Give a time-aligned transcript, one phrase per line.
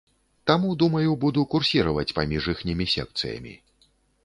[0.51, 3.57] Таму, думаю, буду курсіраваць паміж іхнімі секцыямі.